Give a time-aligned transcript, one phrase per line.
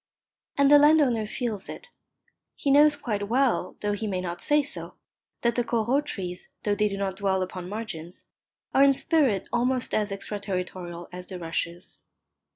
[0.57, 1.89] And the landowner feels it.
[2.55, 4.95] He knows quite well, though he may not say so,
[5.41, 8.25] that the Corot trees, though they do not dwell upon margins,
[8.73, 12.01] are in spirit almost as extraterritorial as the rushes.